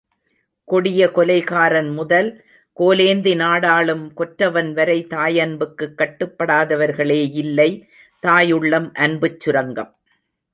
கொடிய 0.63 1.07
கொலைகாரன் 1.15 1.93
முதல் 1.93 2.29
கோலேந்தி 2.77 3.35
நாடாளும் 3.35 4.13
கொற்றவன்வரை 4.17 4.97
தாயன்புக்குக் 5.07 5.95
கட்டுப்படாதவர்களேயில்லை, 5.97 7.69
தாய் 8.23 8.51
உள்ளம், 8.51 8.91
அன்புச் 8.93 9.39
சுரங்கம். 9.39 9.93